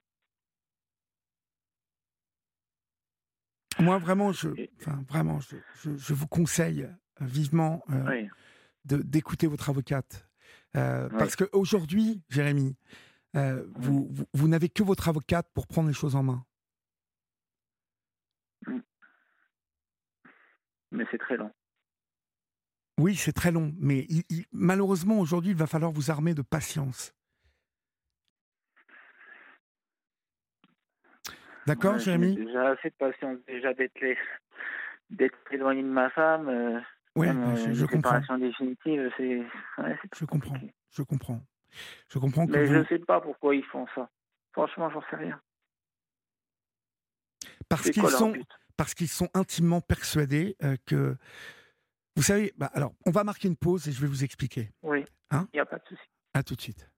[3.79, 4.49] moi vraiment, je,
[4.81, 6.87] enfin vraiment, je, je- je vous conseille
[7.21, 8.29] vivement euh, Oui.
[8.85, 10.27] d'écouter votre avocate,
[10.75, 12.77] Euh, parce qu'aujourd'hui, Jérémy,
[13.37, 16.45] euh, vous, vous, vous n'avez que votre avocate pour prendre les choses en main.
[20.91, 21.53] Mais c'est très long.
[22.99, 26.43] Oui, c'est très long, mais il- il- malheureusement aujourd'hui, il va falloir vous armer de
[26.43, 27.15] patience.
[31.67, 32.35] D'accord, Ouais, j'ai Jérémy?
[32.37, 34.19] Déjà assez de patience, déjà d'être les-
[35.11, 36.49] d'être éloigné de ma femme.
[36.49, 36.81] euh,
[37.17, 38.39] Oui, bah, euh, je, comprends.
[38.39, 39.39] définitive, c'est.
[39.39, 40.57] ouais, c'est Je comprends.
[40.91, 41.41] Je comprends.
[42.09, 44.09] Je comprends que Mais vous, je sais pas pourquoi ils font ça.
[44.53, 45.41] Franchement, j'en sais rien.
[47.69, 48.35] parce qu'ils sont,
[48.77, 51.17] parce qu'ils sont intimement persuadés euh, que,
[52.17, 54.71] vous savez, bah, alors, on va marquer une pause et je vais vous expliquer.
[54.83, 55.05] Oui.
[55.31, 55.49] Hein?
[55.53, 56.03] Il n'y a pas de souci.
[56.35, 56.89] À tout de suite.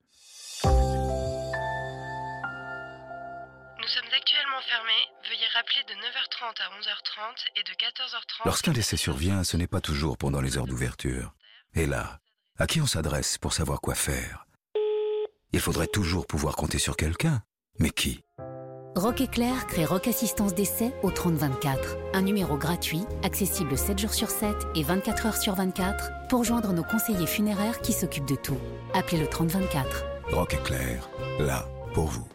[5.55, 8.45] Rappeler de 9h30 à 11h30 et de 14h30.
[8.45, 11.33] Lorsqu'un décès survient, ce n'est pas toujours pendant les heures d'ouverture.
[11.75, 12.19] Et là,
[12.59, 14.47] à qui on s'adresse pour savoir quoi faire?
[15.53, 17.43] Il faudrait toujours pouvoir compter sur quelqu'un.
[17.79, 18.25] Mais qui?
[18.97, 21.97] Rock Éclair crée Rock Assistance d'essai au 3024.
[22.15, 26.73] Un numéro gratuit, accessible 7 jours sur 7 et 24 heures sur 24 pour joindre
[26.73, 28.59] nos conseillers funéraires qui s'occupent de tout.
[28.93, 30.05] Appelez le 3024.
[30.33, 32.29] Rock éclair, là, pour vous.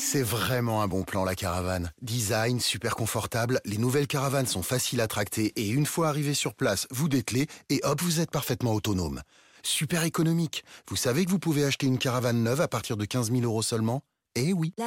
[0.00, 1.90] C'est vraiment un bon plan la caravane.
[2.02, 6.54] Design, super confortable, les nouvelles caravanes sont faciles à tracter et une fois arrivé sur
[6.54, 9.22] place, vous dételez et hop, vous êtes parfaitement autonome.
[9.64, 10.62] Super économique.
[10.88, 13.62] Vous savez que vous pouvez acheter une caravane neuve à partir de 15 000 euros
[13.62, 14.02] seulement?
[14.36, 14.84] Eh oui Le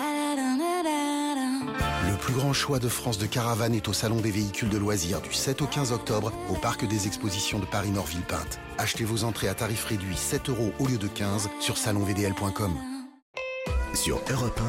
[2.17, 5.33] plus grand choix de France de caravanes est au Salon des véhicules de loisirs du
[5.33, 8.61] 7 au 15 octobre au Parc des expositions de Paris-Nord-Villepinte.
[8.77, 12.90] Achetez vos entrées à tarif réduit 7 euros au lieu de 15 sur salonvdl.com.
[13.93, 14.61] Sur Europe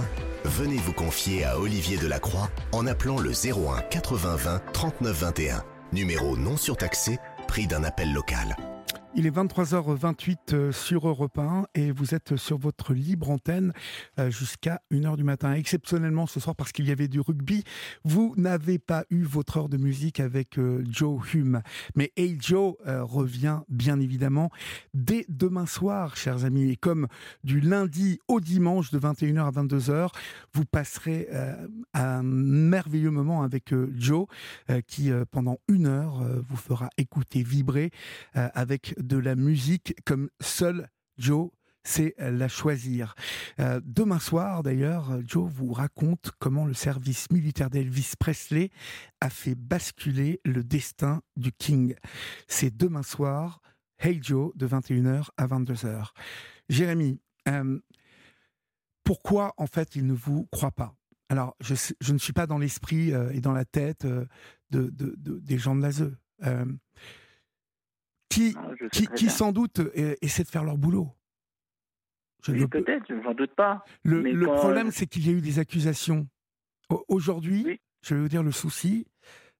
[0.44, 5.64] 1, venez vous confier à Olivier Delacroix en appelant le 01 80 20 39 21.
[5.92, 8.56] Numéro non surtaxé, prix d'un appel local.
[9.14, 13.74] Il est 23h28 euh, sur Europe 1 et vous êtes sur votre libre antenne
[14.18, 15.52] euh, jusqu'à 1h du matin.
[15.52, 17.62] Exceptionnellement ce soir parce qu'il y avait du rugby,
[18.04, 21.60] vous n'avez pas eu votre heure de musique avec euh, Joe Hume.
[21.94, 24.50] Mais Hey Joe revient bien évidemment
[24.94, 26.70] dès demain soir, chers amis.
[26.70, 27.06] Et comme
[27.44, 30.08] du lundi au dimanche de 21h à 22h,
[30.54, 31.28] vous passerez
[31.92, 34.26] un merveilleux moment avec Joe
[34.86, 37.90] qui pendant une heure vous fera écouter, vibrer
[38.34, 40.88] avec de la musique comme seul
[41.18, 41.50] Joe
[41.84, 43.14] c'est la choisir.
[43.58, 48.70] Euh, demain soir, d'ailleurs, Joe vous raconte comment le service militaire d'Elvis Presley
[49.20, 51.94] a fait basculer le destin du King.
[52.46, 53.60] C'est demain soir,
[53.98, 56.10] Hey Joe, de 21h à 22h.
[56.68, 57.80] Jérémy, euh,
[59.04, 60.94] pourquoi en fait il ne vous croit pas?
[61.28, 64.06] Alors, je, ne suis pas dans l'esprit euh, et dans la tête
[64.70, 66.12] de, des gens de l'ASE.
[68.32, 68.56] Qui,
[68.92, 71.10] qui, qui sans doute essaient de faire leur boulot.
[72.48, 73.84] Oui, peut-être, j'en doute pas.
[74.02, 76.26] Le, problème, c'est qu'il y a eu des accusations.
[77.08, 79.06] Aujourd'hui, je vais vous dire le souci,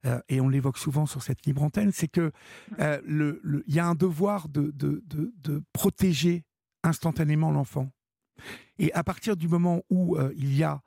[0.05, 2.33] euh, et on l'évoque souvent sur cette libre antenne, c'est que
[2.81, 6.45] euh, le, y a un devoir de, de, de, protéger
[6.83, 7.91] instantanément l'enfant.
[8.79, 10.81] Et à partir du moment où euh, il y a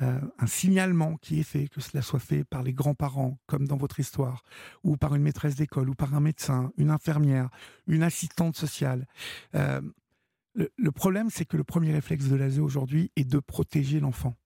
[0.00, 4.00] un signalement qui est fait, que cela soit fait par les grands-parents, comme dans votre
[4.00, 4.42] histoire,
[4.82, 7.50] ou par une maîtresse d'école, ou par un médecin, une infirmière,
[7.86, 9.06] une assistante sociale,
[10.54, 14.36] le, problème, c'est que le premier réflexe de l'ASE aujourd'hui est de protéger l'enfant.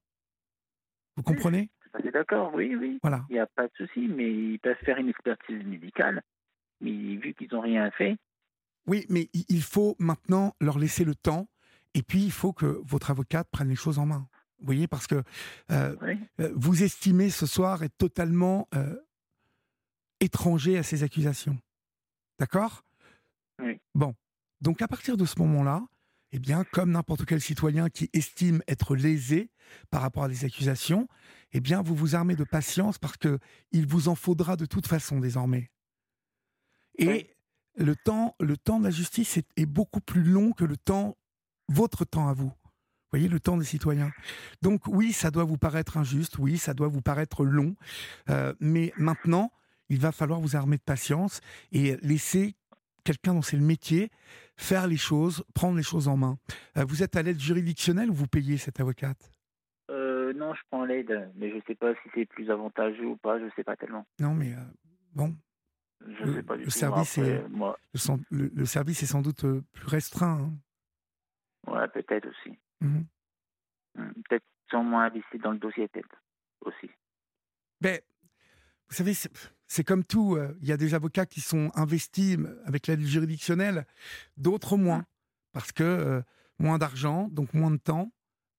[1.17, 1.71] Vous comprenez?
[2.12, 2.99] D'accord, oui, oui.
[3.03, 3.25] Voilà.
[3.29, 6.23] Il n'y a pas de souci, mais ils peuvent faire une expertise médicale.
[6.81, 8.17] Mais vu qu'ils n'ont rien fait.
[8.87, 11.49] Oui, mais il faut maintenant leur laisser le temps.
[11.95, 14.29] Et puis, il faut que votre avocate prenne les choses en main.
[14.59, 15.23] Vous voyez, parce que
[15.71, 15.97] euh,
[16.40, 18.97] euh, vous estimez ce soir être totalement euh,
[20.21, 21.59] étranger à ces accusations.
[22.38, 22.85] D'accord?
[23.62, 23.81] Oui.
[23.95, 24.14] Bon.
[24.61, 25.83] Donc, à partir de ce moment-là,
[26.33, 29.51] eh bien, comme n'importe quel citoyen qui estime être lésé
[29.90, 31.07] par rapport à des accusations,
[31.53, 33.38] eh bien, vous vous armez de patience parce que
[33.71, 35.71] il vous en faudra de toute façon désormais.
[36.99, 37.35] Et
[37.77, 41.17] le temps, le temps de la justice est, beaucoup plus long que le temps,
[41.69, 42.53] votre temps à vous.
[43.14, 44.11] Voyez, le temps des citoyens.
[44.61, 47.77] Donc oui, ça doit vous paraître injuste, oui, ça doit vous paraître long,
[48.29, 49.53] euh, mais maintenant,
[49.88, 52.57] il va falloir vous armer de patience et laisser
[53.05, 54.11] quelqu'un dont c'est le métier
[54.57, 56.38] faire les choses, prendre les choses en main.
[56.77, 59.31] Euh, vous êtes à l'aide juridictionnelle ou vous payez cette avocate?
[59.92, 63.16] Euh, Non, je prends l'aide, mais je ne sais pas si c'est plus avantageux ou
[63.16, 64.05] pas, je ne sais pas tellement.
[64.18, 64.57] Non, mais
[65.14, 65.37] bon.
[66.05, 67.79] Je sais pas du le Service est, moi...
[68.33, 70.40] le, service est sans doute plus restreint.
[70.40, 71.72] Hein.
[71.72, 72.59] Ouais, peut-être aussi.
[72.85, 73.05] Mmh
[73.97, 76.23] mmh, peut-être sont moins investis dans le dossier, peut-être
[76.61, 76.90] aussi.
[77.81, 78.01] Ben,
[78.88, 79.12] vous savez,
[79.66, 80.37] c'est comme tout.
[80.37, 83.87] Euh, il y a des avocats qui sont investis avec l'aide juridictionnelle,
[84.37, 85.07] d'autres moins, mmh.
[85.53, 86.23] parce que euh,
[86.59, 88.12] moins d'argent, donc moins de temps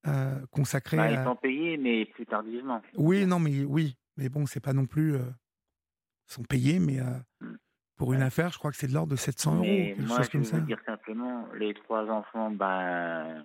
[0.08, 0.98] euh, consacré.
[0.98, 2.82] Bah, ils sont payés, mais plus tardivement.
[2.96, 5.16] Oui, non, mais oui, mais bon, c'est pas non plus.
[5.16, 7.00] ils sont payés, mais
[7.42, 7.58] mmh.
[7.98, 10.30] pour une affaire, je crois que c'est de l'ordre de 700 euros, quelque moi, chose
[10.30, 10.60] comme ça.
[10.60, 13.44] dire simplement, les trois enfants, ben,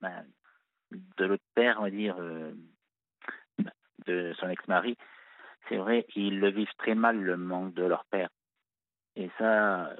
[0.00, 0.26] ben
[0.90, 2.16] de l'autre père, on va dire,
[4.06, 4.96] de son ex-mari,
[5.68, 8.30] c'est vrai, ils le vivent très mal, le manque de leur père.
[9.16, 9.94] Et ça,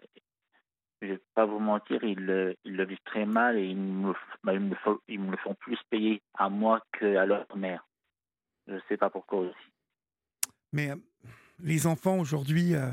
[1.00, 4.54] je ne vais pas vous mentir, ils le, vivent très mal et ils me, bah,
[4.54, 4.76] ils, me
[5.08, 7.86] ils me, le font plus payer à moi qu'à leur mère.
[8.66, 9.72] Je ne sais pas pourquoi aussi.
[10.72, 10.96] Mais euh,
[11.60, 12.90] les enfants aujourd'hui euh,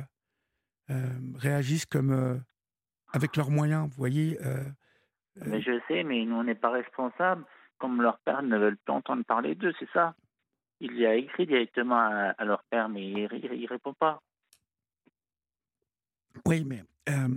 [0.89, 2.43] euh, réagissent comme
[3.11, 4.37] avec leurs moyens, vous voyez.
[5.43, 7.43] Mais je sais, mais nous on n'est pas responsables.
[7.77, 10.15] Comme leurs pères ne veulent pas entendre parler d'eux, c'est ça
[10.79, 11.97] il y a écrit directement
[12.37, 14.21] à, leur père, mais il ne répond pas.
[16.45, 17.29] Oui, mais euh,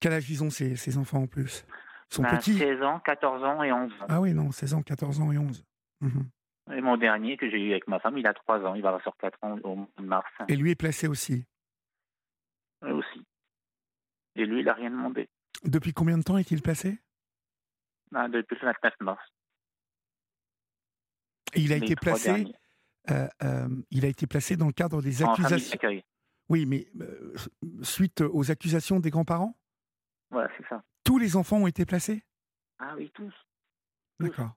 [0.00, 1.66] quel âge ils ont ces, enfants en plus?
[2.10, 2.58] Ils sont ben, petits?
[2.58, 5.64] 16 ans, 14 ans et 11 Ah oui, non, 16 ans, 14 ans et 11.
[6.00, 6.30] Mhm.
[6.72, 8.88] Et mon dernier que j'ai eu avec ma femme, il a 3 ans, il va
[8.88, 10.32] avoir 4 ans au mois de mars.
[10.48, 11.44] Et lui est placé aussi?
[12.82, 13.24] Oui, aussi.
[14.36, 15.28] Et lui, il n'a rien demandé.
[15.64, 16.98] Depuis combien de temps est-il placé
[18.10, 19.22] ben, Depuis le 29 mars
[21.56, 22.46] il a été placé.
[23.10, 25.78] Euh, euh, il a été placé dans le cadre des accusations.
[26.48, 27.34] Oui, mais euh,
[27.82, 29.56] suite aux accusations des grands-parents?
[30.30, 30.82] Voilà, c'est ça.
[31.04, 32.22] Tous les enfants ont été placés?
[32.78, 33.34] Ah oui, tous.
[34.20, 34.50] D'accord.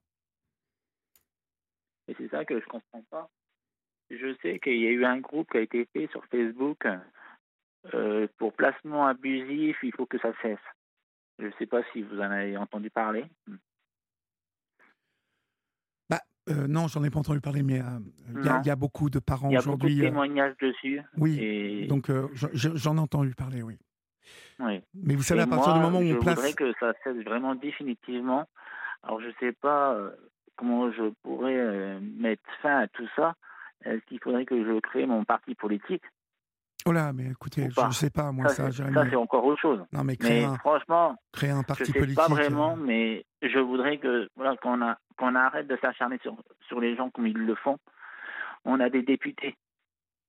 [2.08, 3.30] Et c'est ça que je comprends pas.
[4.10, 6.88] Je sais qu'il y a eu un groupe qui a été fait sur Facebook
[8.38, 10.58] pour placement abusif, il faut que ça cesse.
[11.40, 13.26] Je ne sais pas si vous en avez entendu parler.
[16.50, 17.84] Euh, non, j'en ai pas entendu parler, mais euh,
[18.36, 19.94] il y, a beaucoup de parents aujourd'hui.
[19.94, 21.02] Il y a beaucoup de euh, témoignages dessus.
[21.18, 22.12] Oui, donc
[22.54, 23.78] j'en ai entendu parler, oui.
[24.60, 24.82] Oui.
[24.94, 26.36] Mais vous savez, à partir du moment où on place.
[26.36, 28.46] Je voudrais que ça cesse vraiment définitivement.
[29.04, 29.96] Alors, je ne sais pas
[30.56, 33.36] comment je pourrais mettre fin à tout ça.
[33.86, 36.04] Est-ce qu'il faudrait que je crée mon parti politique?
[36.90, 39.80] Oh là, mais écoutez, je ne sais pas, moi, ça, ça, c'est encore autre chose.
[39.92, 42.18] Non, mais, créer un, franchement, créer un parti je sais politique.
[42.18, 44.80] pas vraiment, mais je voudrais que voilà qu'on
[45.16, 46.36] qu'on arrête de s'acharner sur,
[46.68, 47.78] sur les gens comme ils le font.
[48.66, 49.56] On a des députés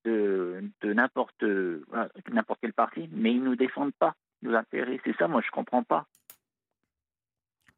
[0.04, 1.42] de, de n'importe
[2.30, 5.00] n'importe quel parti, mais ils ne nous défendent pas nos intérêts.
[5.02, 6.04] C'est ça, moi, je ne comprends pas.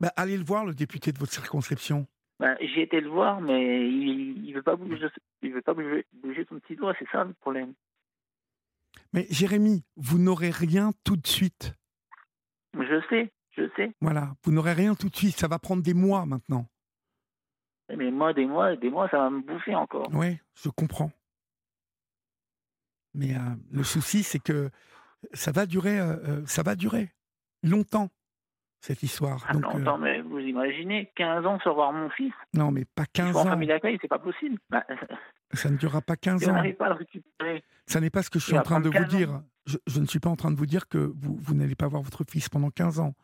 [0.00, 2.08] Bah, allez le voir, le député de votre circonscription.
[2.40, 5.06] Ben, j'ai été le voir, mais il, il veut pas bouger,
[5.42, 7.74] il veut pas bouger, bouger son petit doigt, c'est ça le problème.
[9.12, 11.74] Mais Jérémy, vous n'aurez rien tout de suite.
[12.74, 13.92] Je sais, je sais.
[14.00, 15.36] Voilà, vous n'aurez rien tout de suite.
[15.38, 16.66] Ça va prendre des mois maintenant.
[17.94, 20.08] Mais moi, des mois, des mois, ça va me bouffer encore.
[20.14, 21.10] Oui, je comprends.
[23.14, 23.38] Mais euh,
[23.70, 24.70] le souci, c'est que
[25.34, 27.12] ça va durer, euh, euh, ça va durer
[27.62, 28.08] longtemps
[28.80, 29.44] cette histoire.
[29.46, 32.32] Ah, Donc, longtemps, euh, mais vous imaginez, 15 ans sans voir mon fils.
[32.54, 33.44] non, mais pas Je 15 suis en ans.
[33.50, 34.58] famille d'accueil, c'est pas possible.
[34.70, 34.82] Ben,
[35.54, 36.72] Ça ne durera pas 15 si on ans.
[36.78, 37.62] pas à le récupérer.
[37.86, 39.16] Ça n'est pas ce que je suis en train de vous 15 ans.
[39.16, 39.42] dire.
[39.66, 41.86] Je, je ne suis pas en train de vous dire que vous, vous n'allez pas
[41.88, 43.14] voir votre fils pendant 15 ans.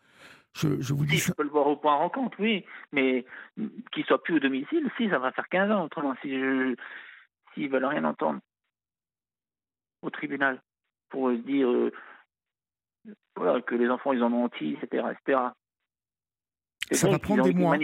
[0.54, 1.34] Je, je vous Si dis je ça.
[1.34, 3.24] peux le voir au point rencontre, oui, mais
[3.92, 5.84] qu'il soit plus au domicile, si, ça va faire 15 ans.
[5.84, 6.74] Autrement, si je,
[7.54, 8.40] s'ils veulent rien entendre
[10.02, 10.62] au tribunal
[11.10, 11.92] pour dire euh,
[13.36, 15.40] voilà, que les enfants ils ont menti, etc., etc.
[16.92, 17.76] Ça va prendre des mois.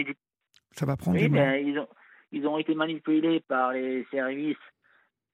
[0.71, 1.57] Ça va prendre Oui, des mois.
[1.57, 1.87] ils ont,
[2.35, 4.57] ils ont été manipulés par les services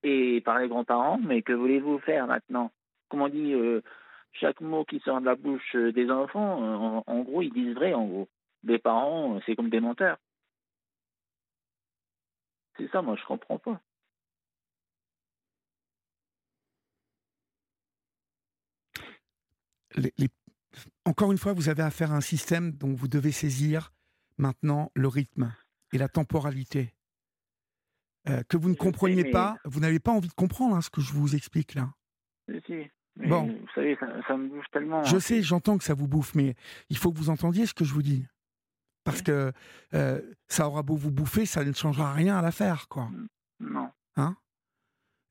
[0.04, 2.72] et par les grands-parents, mais que voulez-vous faire maintenant?
[3.10, 3.82] Comme on dit, euh,
[4.34, 7.76] chaque mot qui sort de la bouche des enfants, euh, en, en gros, ils disent
[7.76, 8.30] vrai, en gros.
[8.64, 10.18] Les parents, euh, c'est comme des menteurs.
[12.78, 13.82] C'est ça, moi, je comprends pas.
[19.96, 20.30] les- les-
[21.06, 23.92] Encore une fois, vous avez affaire à un système dont vous devez saisir
[24.38, 25.54] maintenant le rythme
[25.93, 26.93] et la temporalité.
[28.30, 30.75] Euh, que vous ne Je sais, compreniez mais- pas, vous n'avez pas envie de comprendre
[30.75, 31.89] hein, ce que je vous explique là.
[32.65, 33.47] Si, Bon.
[33.47, 35.04] Vous savez, ça, ça me bouge tellement.
[35.04, 36.56] Je sais, j'entends que ça vous bouffe, mais
[36.89, 38.25] il faut que vous entendiez ce que je vous dis.
[39.04, 39.51] Parce que
[39.93, 43.10] euh, ça aura beau vous bouffer, ça ne changera rien à l'affaire, quoi.
[43.60, 43.89] Non.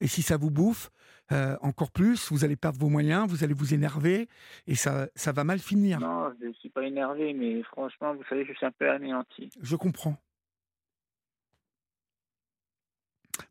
[0.03, 0.91] Et si ça vous bouffe,
[1.31, 4.29] euh, encore plus, vous allez perdre vos moyens, vous allez vous énerver,
[4.67, 6.01] et ça, ça va mal finir.
[6.01, 9.51] Non, je ne suis pas énervé, mais franchement, vous savez, je suis un peu anéanti.
[9.61, 10.17] Je comprends.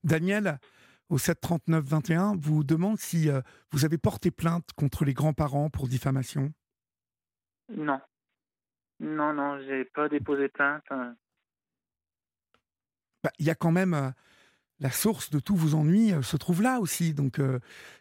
[0.04, 0.60] Daniel,
[1.10, 6.52] au 739-21, vous demande si euh, vous avez porté plainte contre les grands-parents pour diffamation.
[7.76, 8.00] Non.
[9.00, 10.84] Non, non, j'ai pas déposé plainte.
[10.90, 11.16] hein.
[13.24, 14.10] Bah, Il y a quand même euh,
[14.80, 17.14] la source de tous vos ennuis euh, se trouve là aussi.
[17.14, 17.40] Donc,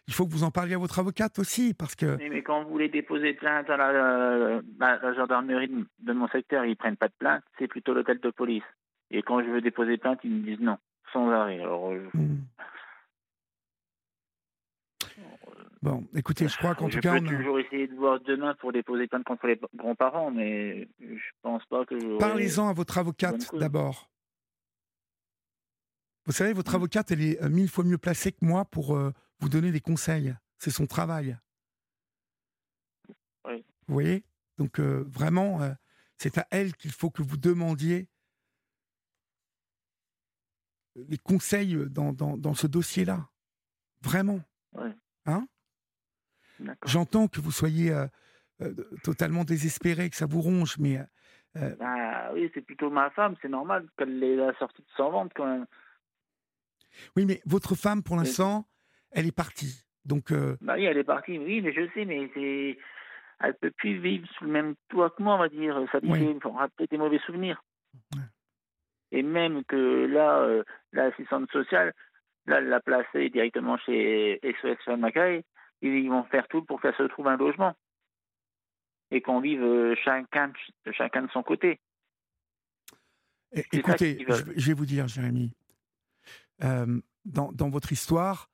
[0.07, 2.69] il faut que vous en parliez à votre avocate aussi, parce que mais quand vous
[2.69, 6.97] voulez déposer plainte à la, la- la- la gendarmerie de, de mon secteur, ils prennent
[6.97, 8.63] pas de plainte, c'est plutôt l'hôtel de police.
[9.11, 10.77] Et quand je veux déposer plainte, ils me disent non,
[11.13, 11.59] sans arrêt.
[11.59, 12.37] Alors, euh, Hmm.
[15.81, 18.53] Bon, écoutez, je crois qu'en tout cas, peux on a- toujours essayer de voir demain
[18.55, 23.49] pour déposer plainte contre les grands-parents, mais je pense pas que parlez-en à votre avocate
[23.55, 24.09] d'abord.
[26.25, 26.75] Vous savez, votre Mm.
[26.75, 29.79] avocate, elle est euh, mille fois mieux placée que moi pour euh, vous donner des
[29.79, 30.35] conseils.
[30.57, 31.37] C'est son travail.
[33.45, 33.65] Oui.
[33.87, 34.25] Vous voyez?
[34.57, 35.71] Donc, euh, vraiment, euh,
[36.17, 38.09] c'est à elle qu'il faut que vous demandiez
[41.07, 43.27] les conseils dans, dans, dans ce dossier-là.
[44.01, 44.41] Vraiment.
[46.59, 46.89] D'accord.
[46.89, 48.05] J'entends que vous soyez euh,
[48.61, 51.03] euh, totalement désespéré, que ça vous ronge, mais euh,
[51.57, 55.09] euh, Ah oui, c'est plutôt ma femme, c'est normal qu'elle l'ait la sortie de son
[55.09, 55.65] ventre quand même.
[57.15, 58.67] oui, mais votre femme, pour l'instant,
[59.11, 59.85] elle est partie.
[60.03, 62.77] Donc, Bah oui, elle est partie, oui, mais je sais, mais c'est.
[63.41, 65.81] Elle peut plus vivre sous le même toit que moi, on va dire.
[65.93, 66.37] Ça lui Oui.
[66.77, 67.63] fait des mauvais souvenirs.
[68.15, 68.23] Ouais.
[69.11, 71.93] Et même que là, euh, l'assistante sociale,
[72.45, 75.43] là, elle l'a placée directement chez SOS Accueil.
[75.81, 77.75] Ils vont faire tout pour qu'elle se trouve un logement.
[79.11, 80.49] Et qu'on vive euh, chacun,
[80.85, 81.79] de- chacun de son côté.
[83.51, 85.51] é- écoutez, je, vais- je vais vous dire, Jérémy,
[86.63, 88.51] euh, dans, dans votre histoire,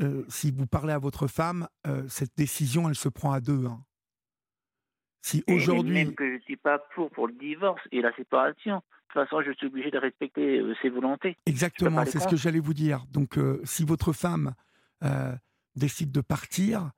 [0.00, 3.66] euh, si vous parlez à votre femme, euh, cette décision, elle se prend à deux.
[3.66, 3.84] hein.
[5.22, 8.76] Si aujourd'hui, Même que je ne suis pas pour, pour le divorce et la séparation.
[8.76, 8.82] De
[9.14, 11.36] toute façon, je suis obligé de respecter euh, ses volontés.
[11.44, 13.04] Exactement, c'est ce que j'allais vous dire.
[13.10, 14.54] Donc, euh, si votre femme
[15.02, 15.34] euh,
[15.74, 16.92] décide de partir,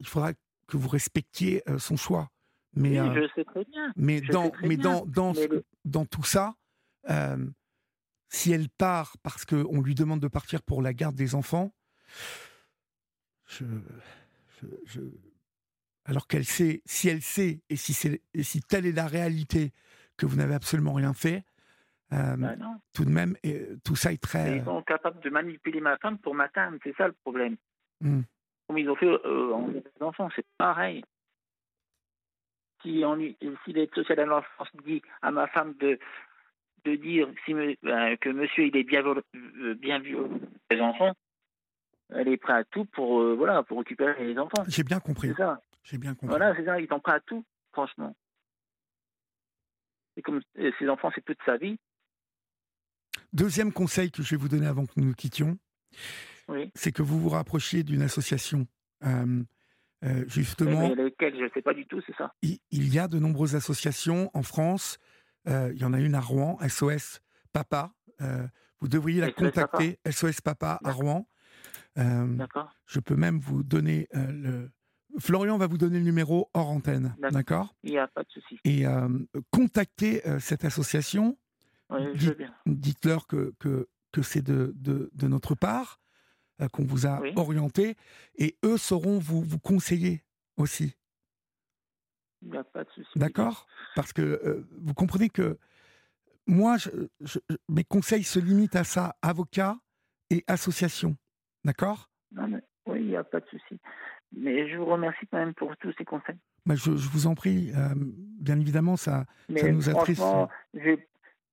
[0.00, 0.32] il faudra
[0.68, 2.30] que vous respectiez euh, son choix.
[2.74, 3.92] Mais, Oui, je sais très bien.
[3.96, 4.84] mais, je dans, mais bien.
[5.00, 6.54] dans, dans, ce Mais que- le- dans tout ça,
[8.28, 11.72] si elle part parce qu'on lui demande de partir pour la garde des enfants,
[13.48, 13.64] je,
[14.60, 15.00] je- je-
[16.04, 19.72] alors qu'elle sait, si elle sait, et si, c'est- et si telle est la réalité,
[20.16, 21.44] que vous n'avez absolument rien fait,
[22.12, 22.54] euh, Bah
[22.92, 24.56] tout de même, euh, tout ça est très.
[24.58, 27.56] Ils sont capables de manipuler ma femme pour m'atteindre, c'est ça le problème.
[28.00, 28.22] Hmm.
[28.66, 31.04] Comme ils ont fait euh, en enfants, c'est pareil.
[32.82, 33.16] Si, on,
[33.64, 35.98] si l'aide sociale à l'enfance dit à ma femme de,
[36.84, 40.16] de dire si me- ben, que monsieur il est bien, euh, bien vu
[40.70, 41.12] les enfants,
[42.08, 44.64] elle est prête à tout pour, euh, voilà, pour récupérer les enfants.
[44.66, 45.28] J'ai bien compris.
[45.28, 45.60] C'est ça.
[45.82, 46.28] J'ai bien compris.
[46.28, 48.16] Voilà, c'est ça, ils sont prêts à tout, franchement.
[50.16, 50.40] Et comme
[50.78, 51.78] ses enfants, c'est toute sa vie.
[53.32, 55.58] Deuxième conseil que je vais vous donner avant que nous nous quittions,
[56.48, 56.70] Oui.
[56.74, 58.66] c'est que vous vous rapprochiez d'une association.
[59.04, 59.42] Euh,
[60.04, 62.34] euh, justement, Mais lesquels, je ne sais pas du tout, c'est ça.
[62.42, 64.98] il, il y a de nombreuses associations en France.
[65.48, 67.20] Euh, il y en a une à Rouen, SOS
[67.52, 67.92] Papa.
[68.80, 69.50] Vous devriez la SOS Papa.
[69.68, 70.92] contacter, SOS Papa à.
[70.92, 71.26] Rouen.
[71.96, 74.70] D'accord je peux même vous donner le.
[75.18, 77.74] Florian va vous donner le numéro hors antenne, D'accord.
[77.82, 78.58] Il n'y a pas de souci.
[78.64, 79.08] Et euh,
[79.50, 81.36] contactez euh, cette association.
[81.90, 82.04] Oui.
[82.66, 86.00] Dites-leur que, que, que c'est de, de, de notre part,
[86.60, 87.32] euh, qu'on vous a Oui.
[87.36, 87.96] orienté,
[88.36, 90.22] et eux sauront vous, vous conseiller
[90.56, 90.94] aussi.
[92.42, 93.10] Il n'y a pas de souci.
[93.18, 93.66] D'accord?
[93.96, 95.58] Parce que euh, vous comprenez que
[96.46, 96.90] moi, je-
[97.20, 97.38] je-
[97.68, 99.76] mes conseils se limitent à ça, avocat
[100.30, 101.16] et association.
[101.64, 102.08] D'accord?
[102.86, 103.78] Oui, il n'y a pas de souci.
[104.36, 106.36] Mais je vous remercie quand même pour tous ces conseils.
[106.66, 110.22] Bah, je, je vous en prie, euh, bien évidemment, ça, Mais nous attriste.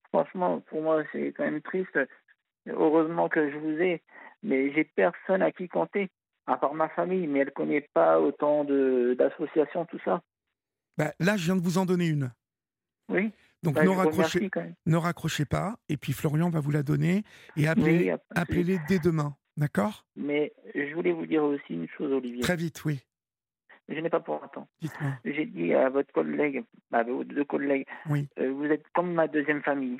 [0.10, 1.98] franchement, pour moi, c'est quand même triste.
[2.68, 4.04] Heureusement que je vous ai,
[4.44, 6.10] mais j'ai personne à qui compter,
[6.46, 10.22] à part ma famille, mais elle ne connaît pas autant d'associations, tout ça.
[10.98, 12.32] bah, là, je viens de vous en donner une.
[13.10, 13.32] Oui,
[13.64, 14.50] Donc bah, ne, raccrochez,
[14.86, 17.24] ne raccrochez pas, et puis Florian va vous la donner, et
[17.56, 19.36] Oui, il appelez, appelez-les dès demain.
[19.58, 20.06] D'accord?
[20.16, 22.42] Mais je voulais vous dire aussi une chose, Olivier.
[22.42, 23.02] Très vite, oui.
[23.90, 24.42] Je n'ai pas pour.
[24.82, 25.12] Dites-moi.
[25.26, 28.28] J'ai dit à votre collègue, à vos deux collègues, Oui.
[28.38, 30.00] euh, vous êtes comme ma deuxième famille.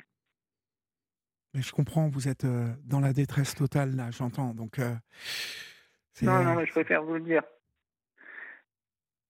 [1.54, 4.52] Mais je comprends, vous êtes euh, dans la détresse totale, là, j'entends.
[4.54, 4.94] Donc, euh,
[6.22, 7.42] Non, non, mais je préfère vous le dire.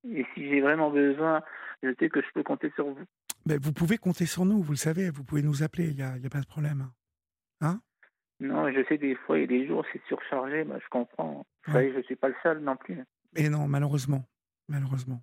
[0.08, 1.42] Et si j'ai vraiment besoin,
[1.82, 3.04] je sais que je peux compter sur vous.
[3.46, 6.02] ben, vous pouvez compter sur nous, vous le savez, vous pouvez nous appeler, il n'y
[6.02, 6.90] a, y a pas de problème.
[8.40, 11.44] Non, je sais des fois, il y a des jours, c'est surchargé, bah, je comprends.
[11.66, 11.80] Vous Ouais.
[11.80, 13.02] savez, je ne suis pas le seul non plus.
[13.36, 14.24] Et non, malheureusement.
[14.68, 15.22] Malheureusement.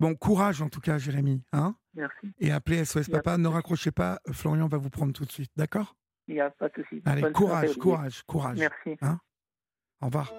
[0.00, 1.42] Bon, courage en tout cas, Jérémy.
[1.52, 2.32] Hein Merci.
[2.40, 5.94] et appelez SOS Papa, ne raccrochez pas, Florian va vous prendre tout de suite, d'accord?
[6.28, 7.00] Il n'y a pas de souci.
[7.04, 8.58] Allez, courage, courage, courage.
[8.58, 8.98] Merci.
[10.02, 10.30] Au revoir.